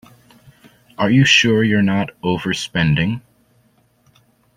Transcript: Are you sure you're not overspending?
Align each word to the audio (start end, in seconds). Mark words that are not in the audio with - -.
Are 0.97 1.11
you 1.11 1.23
sure 1.25 1.63
you're 1.63 1.83
not 1.83 2.09
overspending? 2.23 3.21